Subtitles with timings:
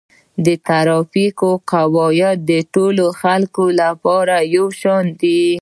[0.45, 1.39] د ترافیک
[1.71, 5.41] قواعد د ټولو خلکو لپاره یو شان دي.